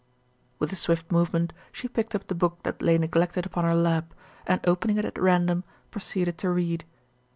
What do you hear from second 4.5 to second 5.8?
opening it at random,